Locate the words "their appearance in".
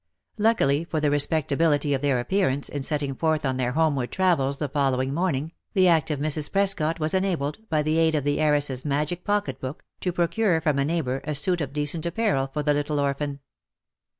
2.01-2.81